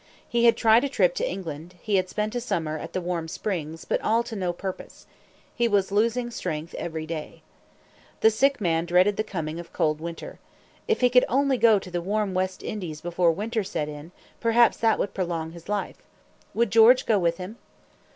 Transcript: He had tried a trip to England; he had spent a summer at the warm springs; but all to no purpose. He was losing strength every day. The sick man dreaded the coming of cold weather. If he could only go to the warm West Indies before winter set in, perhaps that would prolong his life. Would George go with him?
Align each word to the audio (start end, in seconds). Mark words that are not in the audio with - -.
He 0.27 0.45
had 0.45 0.57
tried 0.57 0.83
a 0.83 0.89
trip 0.89 1.13
to 1.13 1.29
England; 1.29 1.75
he 1.79 1.97
had 1.97 2.09
spent 2.09 2.33
a 2.33 2.41
summer 2.41 2.79
at 2.79 2.93
the 2.93 3.01
warm 3.01 3.27
springs; 3.27 3.85
but 3.85 4.01
all 4.01 4.23
to 4.23 4.35
no 4.35 4.51
purpose. 4.51 5.05
He 5.55 5.67
was 5.67 5.91
losing 5.91 6.31
strength 6.31 6.73
every 6.79 7.05
day. 7.05 7.43
The 8.21 8.31
sick 8.31 8.59
man 8.59 8.85
dreaded 8.87 9.15
the 9.15 9.23
coming 9.23 9.59
of 9.59 9.71
cold 9.71 10.01
weather. 10.01 10.39
If 10.87 11.01
he 11.01 11.11
could 11.11 11.25
only 11.29 11.59
go 11.59 11.77
to 11.77 11.91
the 11.91 12.01
warm 12.01 12.33
West 12.33 12.63
Indies 12.63 12.99
before 12.99 13.31
winter 13.31 13.63
set 13.63 13.87
in, 13.87 14.11
perhaps 14.39 14.77
that 14.77 14.97
would 14.97 15.13
prolong 15.13 15.51
his 15.51 15.69
life. 15.69 15.97
Would 16.55 16.71
George 16.71 17.05
go 17.05 17.19
with 17.19 17.37
him? 17.37 17.57